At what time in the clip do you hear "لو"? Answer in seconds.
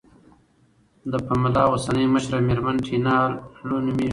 3.67-3.75